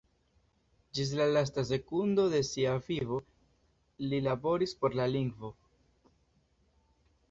[0.99, 3.21] Ĝis la lasta sekundo de sia vivo
[4.09, 5.57] li laboris por la lingvo.